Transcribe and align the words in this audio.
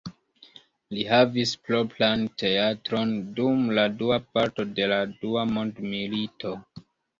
Li 0.95 1.03
havis 1.09 1.51
propran 1.67 2.23
teatron 2.45 3.13
dum 3.41 3.63
la 3.81 3.85
dua 4.01 4.19
parto 4.33 4.67
de 4.81 4.91
la 4.95 5.01
dua 5.23 5.47
mondmilito. 5.55 6.59